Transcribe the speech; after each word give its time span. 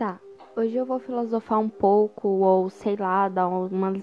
Tá, 0.00 0.18
hoje 0.56 0.74
eu 0.78 0.86
vou 0.86 0.98
filosofar 0.98 1.58
um 1.58 1.68
pouco, 1.68 2.26
ou 2.26 2.70
sei 2.70 2.96
lá, 2.96 3.28
dar 3.28 3.48
umas 3.48 4.02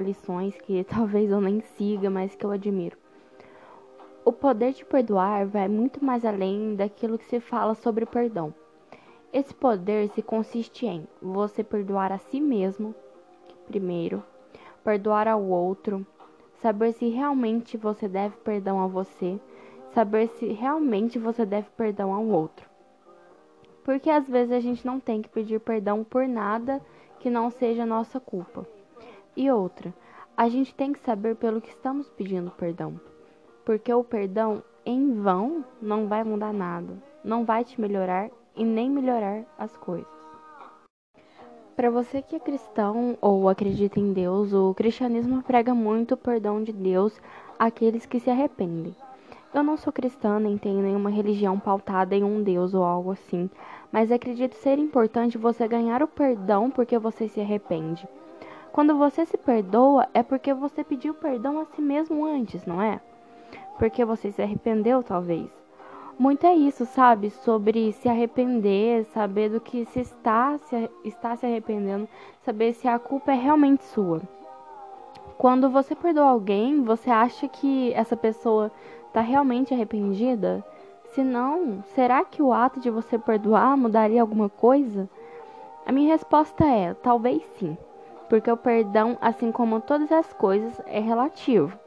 lições 0.00 0.56
que 0.56 0.82
talvez 0.90 1.30
eu 1.30 1.40
nem 1.40 1.60
siga, 1.60 2.10
mas 2.10 2.34
que 2.34 2.44
eu 2.44 2.50
admiro. 2.50 2.98
O 4.24 4.32
poder 4.32 4.72
de 4.72 4.84
perdoar 4.84 5.46
vai 5.46 5.68
muito 5.68 6.04
mais 6.04 6.24
além 6.24 6.74
daquilo 6.74 7.16
que 7.16 7.26
se 7.26 7.38
fala 7.38 7.76
sobre 7.76 8.04
perdão. 8.04 8.52
Esse 9.32 9.54
poder 9.54 10.08
se 10.08 10.20
consiste 10.20 10.84
em 10.84 11.06
você 11.22 11.62
perdoar 11.62 12.10
a 12.10 12.18
si 12.18 12.40
mesmo, 12.40 12.92
primeiro, 13.68 14.24
perdoar 14.82 15.28
ao 15.28 15.44
outro, 15.44 16.04
saber 16.54 16.92
se 16.92 17.08
realmente 17.08 17.76
você 17.76 18.08
deve 18.08 18.34
perdão 18.38 18.80
a 18.80 18.88
você, 18.88 19.38
saber 19.94 20.26
se 20.26 20.48
realmente 20.48 21.20
você 21.20 21.46
deve 21.46 21.68
perdão 21.76 22.12
ao 22.12 22.26
outro. 22.26 22.65
Porque 23.86 24.10
às 24.10 24.28
vezes 24.28 24.50
a 24.50 24.58
gente 24.58 24.84
não 24.84 24.98
tem 24.98 25.22
que 25.22 25.28
pedir 25.28 25.60
perdão 25.60 26.02
por 26.02 26.26
nada 26.26 26.82
que 27.20 27.30
não 27.30 27.52
seja 27.52 27.86
nossa 27.86 28.18
culpa. 28.18 28.66
E 29.36 29.48
outra, 29.48 29.94
a 30.36 30.48
gente 30.48 30.74
tem 30.74 30.92
que 30.92 30.98
saber 30.98 31.36
pelo 31.36 31.60
que 31.60 31.68
estamos 31.68 32.08
pedindo 32.08 32.50
perdão. 32.50 33.00
Porque 33.64 33.94
o 33.94 34.02
perdão 34.02 34.60
em 34.84 35.14
vão 35.14 35.64
não 35.80 36.08
vai 36.08 36.24
mudar 36.24 36.52
nada, 36.52 37.00
não 37.22 37.44
vai 37.44 37.62
te 37.62 37.80
melhorar 37.80 38.28
e 38.56 38.64
nem 38.64 38.90
melhorar 38.90 39.44
as 39.56 39.76
coisas. 39.76 40.08
Para 41.76 41.88
você 41.88 42.20
que 42.20 42.34
é 42.34 42.40
cristão 42.40 43.16
ou 43.20 43.48
acredita 43.48 44.00
em 44.00 44.12
Deus, 44.12 44.52
o 44.52 44.74
cristianismo 44.74 45.44
prega 45.44 45.72
muito 45.72 46.14
o 46.14 46.16
perdão 46.16 46.60
de 46.60 46.72
Deus 46.72 47.20
àqueles 47.56 48.04
que 48.04 48.18
se 48.18 48.30
arrependem. 48.30 48.96
Eu 49.56 49.62
não 49.62 49.78
sou 49.78 49.90
cristã 49.90 50.38
nem 50.38 50.58
tenho 50.58 50.82
nenhuma 50.82 51.08
religião 51.08 51.58
pautada 51.58 52.14
em 52.14 52.22
um 52.22 52.42
Deus 52.42 52.74
ou 52.74 52.84
algo 52.84 53.12
assim, 53.12 53.48
mas 53.90 54.12
acredito 54.12 54.52
ser 54.52 54.78
importante 54.78 55.38
você 55.38 55.66
ganhar 55.66 56.02
o 56.02 56.06
perdão 56.06 56.70
porque 56.70 56.98
você 56.98 57.26
se 57.26 57.40
arrepende. 57.40 58.06
Quando 58.70 58.98
você 58.98 59.24
se 59.24 59.38
perdoa, 59.38 60.08
é 60.12 60.22
porque 60.22 60.52
você 60.52 60.84
pediu 60.84 61.14
perdão 61.14 61.58
a 61.58 61.64
si 61.64 61.80
mesmo 61.80 62.26
antes, 62.26 62.66
não 62.66 62.82
é? 62.82 63.00
Porque 63.78 64.04
você 64.04 64.30
se 64.30 64.42
arrependeu, 64.42 65.02
talvez. 65.02 65.48
Muito 66.18 66.46
é 66.46 66.52
isso, 66.54 66.84
sabe? 66.84 67.30
Sobre 67.30 67.92
se 67.94 68.10
arrepender, 68.10 69.06
saber 69.06 69.48
do 69.48 69.58
que 69.58 69.86
se 69.86 70.00
está 70.00 70.58
se, 70.58 70.90
está 71.02 71.34
se 71.34 71.46
arrependendo, 71.46 72.06
saber 72.42 72.74
se 72.74 72.86
a 72.86 72.98
culpa 72.98 73.32
é 73.32 73.36
realmente 73.36 73.84
sua. 73.84 74.20
Quando 75.38 75.70
você 75.70 75.94
perdoa 75.94 76.28
alguém, 76.28 76.82
você 76.82 77.10
acha 77.10 77.48
que 77.48 77.92
essa 77.94 78.16
pessoa 78.16 78.70
está 79.16 79.22
realmente 79.22 79.72
arrependida? 79.72 80.62
Se 81.12 81.24
não, 81.24 81.82
será 81.94 82.22
que 82.22 82.42
o 82.42 82.52
ato 82.52 82.78
de 82.78 82.90
você 82.90 83.18
perdoar 83.18 83.74
mudaria 83.74 84.20
alguma 84.20 84.50
coisa? 84.50 85.08
A 85.86 85.92
minha 85.92 86.12
resposta 86.12 86.66
é: 86.66 86.92
talvez 86.92 87.42
sim, 87.58 87.78
porque 88.28 88.50
o 88.50 88.58
perdão, 88.58 89.16
assim 89.18 89.50
como 89.50 89.80
todas 89.80 90.12
as 90.12 90.30
coisas, 90.34 90.78
é 90.84 91.00
relativo. 91.00 91.78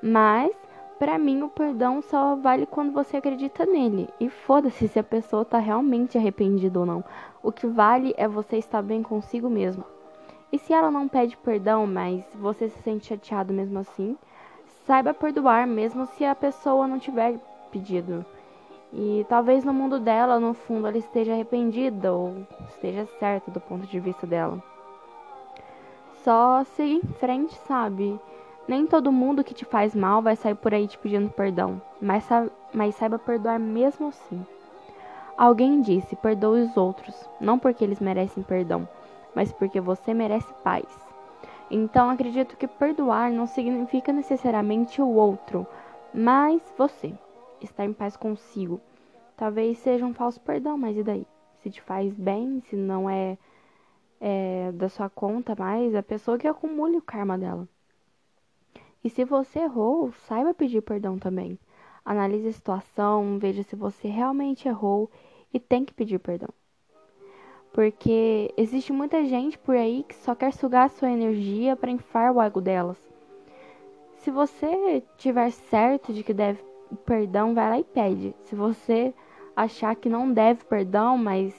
Mas, 0.00 0.56
para 0.98 1.18
mim, 1.18 1.42
o 1.42 1.50
perdão 1.50 2.00
só 2.00 2.34
vale 2.36 2.64
quando 2.64 2.90
você 2.90 3.18
acredita 3.18 3.66
nele. 3.66 4.08
E 4.18 4.30
foda-se 4.30 4.88
se 4.88 4.98
a 4.98 5.04
pessoa 5.04 5.42
está 5.42 5.58
realmente 5.58 6.16
arrependida 6.16 6.80
ou 6.80 6.86
não. 6.86 7.04
O 7.42 7.52
que 7.52 7.66
vale 7.66 8.14
é 8.16 8.26
você 8.26 8.56
estar 8.56 8.80
bem 8.80 9.02
consigo 9.02 9.50
mesmo. 9.50 9.84
E 10.50 10.58
se 10.58 10.72
ela 10.72 10.90
não 10.90 11.06
pede 11.06 11.36
perdão, 11.36 11.86
mas 11.86 12.24
você 12.34 12.70
se 12.70 12.80
sente 12.80 13.08
chateado 13.08 13.52
mesmo 13.52 13.78
assim, 13.78 14.16
saiba 14.86 15.12
perdoar 15.12 15.66
mesmo 15.66 16.06
se 16.06 16.24
a 16.24 16.34
pessoa 16.34 16.86
não 16.86 16.98
tiver 16.98 17.38
pedido. 17.70 18.24
E 18.92 19.26
talvez 19.28 19.64
no 19.64 19.74
mundo 19.74 19.98
dela, 19.98 20.38
no 20.38 20.54
fundo, 20.54 20.86
ela 20.86 20.96
esteja 20.96 21.32
arrependida 21.32 22.12
ou 22.12 22.46
esteja 22.68 23.04
certa 23.18 23.50
do 23.50 23.60
ponto 23.60 23.86
de 23.86 23.98
vista 23.98 24.26
dela. 24.26 24.62
Só 26.22 26.64
seguir 26.64 26.94
em 27.04 27.12
frente, 27.14 27.54
sabe? 27.66 28.18
Nem 28.66 28.86
todo 28.86 29.12
mundo 29.12 29.44
que 29.44 29.54
te 29.54 29.64
faz 29.64 29.94
mal 29.94 30.22
vai 30.22 30.34
sair 30.34 30.54
por 30.54 30.72
aí 30.72 30.88
te 30.88 30.98
pedindo 30.98 31.30
perdão, 31.30 31.80
mas, 32.00 32.24
sa 32.24 32.48
mas 32.72 32.94
saiba 32.94 33.18
perdoar 33.18 33.60
mesmo 33.60 34.08
assim. 34.08 34.44
Alguém 35.36 35.80
disse: 35.80 36.16
perdoe 36.16 36.62
os 36.62 36.76
outros, 36.76 37.28
não 37.40 37.58
porque 37.58 37.84
eles 37.84 38.00
merecem 38.00 38.42
perdão, 38.42 38.88
mas 39.34 39.52
porque 39.52 39.80
você 39.80 40.14
merece 40.14 40.52
paz. 40.64 41.05
Então 41.70 42.08
acredito 42.10 42.56
que 42.56 42.68
perdoar 42.68 43.30
não 43.30 43.46
significa 43.46 44.12
necessariamente 44.12 45.02
o 45.02 45.08
outro, 45.08 45.66
mas 46.14 46.62
você 46.78 47.12
estar 47.60 47.84
em 47.84 47.92
paz 47.92 48.16
consigo. 48.16 48.80
Talvez 49.36 49.78
seja 49.78 50.06
um 50.06 50.14
falso 50.14 50.40
perdão, 50.40 50.78
mas 50.78 50.96
e 50.96 51.02
daí? 51.02 51.26
Se 51.62 51.70
te 51.70 51.82
faz 51.82 52.14
bem, 52.14 52.60
se 52.60 52.76
não 52.76 53.10
é, 53.10 53.36
é 54.20 54.70
da 54.72 54.88
sua 54.88 55.10
conta 55.10 55.56
mais, 55.58 55.94
a 55.94 56.02
pessoa 56.02 56.38
que 56.38 56.46
acumule 56.46 56.96
o 56.96 57.02
karma 57.02 57.36
dela. 57.36 57.68
E 59.02 59.10
se 59.10 59.24
você 59.24 59.60
errou, 59.60 60.12
saiba 60.12 60.54
pedir 60.54 60.82
perdão 60.82 61.18
também. 61.18 61.58
Analise 62.04 62.48
a 62.48 62.52
situação, 62.52 63.38
veja 63.38 63.62
se 63.64 63.74
você 63.74 64.08
realmente 64.08 64.68
errou 64.68 65.10
e 65.52 65.58
tem 65.58 65.84
que 65.84 65.92
pedir 65.92 66.18
perdão. 66.20 66.48
Porque 67.76 68.50
existe 68.56 68.90
muita 68.90 69.22
gente 69.26 69.58
por 69.58 69.76
aí 69.76 70.02
que 70.08 70.14
só 70.14 70.34
quer 70.34 70.50
sugar 70.54 70.86
a 70.86 70.88
sua 70.88 71.10
energia 71.10 71.76
para 71.76 71.90
inflar 71.90 72.32
o 72.32 72.40
ego 72.40 72.58
delas. 72.58 72.96
Se 74.20 74.30
você 74.30 75.02
tiver 75.18 75.50
certo 75.50 76.10
de 76.10 76.22
que 76.22 76.32
deve 76.32 76.58
perdão, 77.04 77.52
vai 77.52 77.68
lá 77.68 77.78
e 77.78 77.84
pede. 77.84 78.34
Se 78.44 78.54
você 78.54 79.12
achar 79.54 79.94
que 79.94 80.08
não 80.08 80.32
deve 80.32 80.64
perdão, 80.64 81.18
mas 81.18 81.54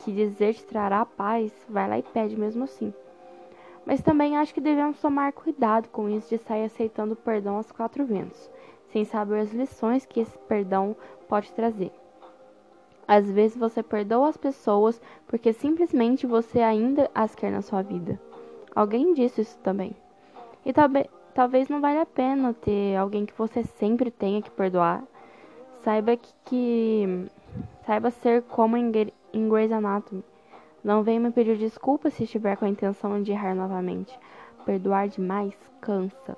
que 0.00 0.12
dizer 0.12 0.52
te 0.52 0.64
trará 0.66 1.06
paz, 1.06 1.50
vai 1.66 1.88
lá 1.88 1.98
e 1.98 2.02
pede 2.02 2.38
mesmo 2.38 2.64
assim. 2.64 2.92
Mas 3.86 4.02
também 4.02 4.36
acho 4.36 4.52
que 4.52 4.60
devemos 4.60 5.00
tomar 5.00 5.32
cuidado 5.32 5.88
com 5.88 6.10
isso 6.10 6.28
de 6.28 6.36
sair 6.42 6.64
aceitando 6.64 7.16
perdão 7.16 7.56
aos 7.56 7.72
quatro 7.72 8.04
ventos, 8.04 8.50
sem 8.92 9.06
saber 9.06 9.40
as 9.40 9.54
lições 9.54 10.04
que 10.04 10.20
esse 10.20 10.36
perdão 10.40 10.94
pode 11.26 11.50
trazer. 11.54 11.90
Às 13.06 13.30
vezes 13.30 13.56
você 13.56 13.82
perdoa 13.82 14.28
as 14.28 14.36
pessoas 14.36 15.00
porque 15.26 15.52
simplesmente 15.52 16.26
você 16.26 16.60
ainda 16.60 17.10
as 17.14 17.34
quer 17.34 17.52
na 17.52 17.62
sua 17.62 17.82
vida. 17.82 18.18
Alguém 18.74 19.14
disse 19.14 19.42
isso 19.42 19.58
também. 19.58 19.94
E 20.64 20.72
talvez, 20.72 21.68
não 21.68 21.80
valha 21.80 22.02
a 22.02 22.06
pena 22.06 22.54
ter 22.54 22.96
alguém 22.96 23.26
que 23.26 23.36
você 23.36 23.62
sempre 23.62 24.10
tenha 24.10 24.40
que 24.40 24.50
perdoar. 24.50 25.04
Saiba 25.82 26.16
que, 26.16 26.32
que 26.46 27.26
saiba 27.84 28.10
ser 28.10 28.42
como 28.42 28.76
em, 28.76 28.90
em 29.32 29.48
Grey's 29.48 29.70
Anatomy. 29.70 30.24
Não 30.82 31.02
venha 31.02 31.20
me 31.20 31.30
pedir 31.30 31.56
desculpa 31.56 32.10
se 32.10 32.24
estiver 32.24 32.56
com 32.56 32.64
a 32.64 32.68
intenção 32.68 33.22
de 33.22 33.32
errar 33.32 33.54
novamente. 33.54 34.18
Perdoar 34.64 35.08
demais 35.08 35.54
cansa. 35.80 36.36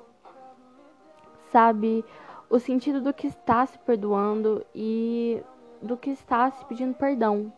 Sabe 1.50 2.04
o 2.50 2.58
sentido 2.58 3.00
do 3.00 3.14
que 3.14 3.28
está 3.28 3.64
se 3.64 3.78
perdoando 3.78 4.64
e 4.74 5.42
do 5.82 5.96
que 5.96 6.10
está 6.10 6.50
se 6.50 6.64
pedindo 6.64 6.94
perdão. 6.94 7.52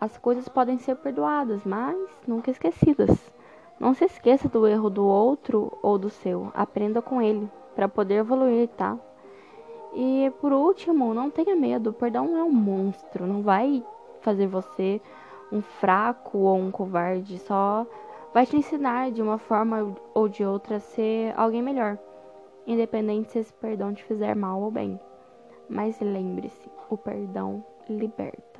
As 0.00 0.18
coisas 0.18 0.48
podem 0.48 0.78
ser 0.78 0.96
perdoadas, 0.96 1.64
mas 1.64 1.96
nunca 2.26 2.50
esquecidas. 2.50 3.32
Não 3.78 3.94
se 3.94 4.04
esqueça 4.04 4.48
do 4.48 4.66
erro 4.66 4.90
do 4.90 5.04
outro 5.04 5.76
ou 5.82 5.98
do 5.98 6.10
seu. 6.10 6.50
Aprenda 6.54 7.02
com 7.02 7.20
ele 7.20 7.50
para 7.74 7.88
poder 7.88 8.14
evoluir, 8.16 8.68
tá? 8.68 8.96
E 9.94 10.32
por 10.40 10.52
último, 10.52 11.12
não 11.12 11.30
tenha 11.30 11.54
medo. 11.54 11.90
O 11.90 11.92
perdão 11.92 12.36
é 12.36 12.42
um 12.42 12.52
monstro. 12.52 13.26
Não 13.26 13.42
vai 13.42 13.84
fazer 14.20 14.46
você 14.46 15.00
um 15.50 15.60
fraco 15.60 16.38
ou 16.38 16.56
um 16.56 16.70
covarde. 16.70 17.38
Só 17.38 17.86
vai 18.32 18.46
te 18.46 18.56
ensinar 18.56 19.10
de 19.10 19.20
uma 19.20 19.38
forma 19.38 19.94
ou 20.14 20.28
de 20.28 20.44
outra 20.44 20.76
a 20.76 20.80
ser 20.80 21.34
alguém 21.36 21.62
melhor. 21.62 21.98
Independente 22.66 23.32
se 23.32 23.38
esse 23.40 23.52
perdão 23.54 23.92
te 23.92 24.02
fizer 24.04 24.34
mal 24.34 24.60
ou 24.60 24.70
bem. 24.70 24.98
Mas 25.74 25.98
lembre-se, 26.00 26.70
o 26.90 26.98
perdão 26.98 27.64
liberta. 27.88 28.51